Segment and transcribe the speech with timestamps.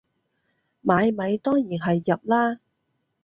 [0.83, 2.57] 買米當然係入喇